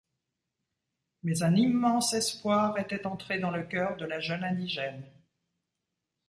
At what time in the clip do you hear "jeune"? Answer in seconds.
4.19-4.43